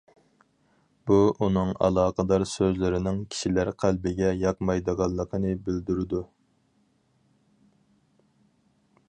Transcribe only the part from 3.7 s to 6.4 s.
قەلبىگە ياقمايدىغانلىقىنى بىلدۈرىدۇ.